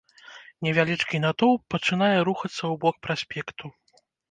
[0.67, 3.75] Невялічкі натоўп пачынае рухацца ў бок праспекту.